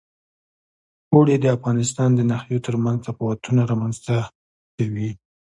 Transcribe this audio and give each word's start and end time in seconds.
اوړي 1.13 1.35
د 1.39 1.45
افغانستان 1.57 2.09
د 2.15 2.21
ناحیو 2.31 2.63
ترمنځ 2.67 2.99
تفاوتونه 3.07 3.61
رامنځ 3.71 3.95
ته 4.07 4.17
کوي. 4.75 5.09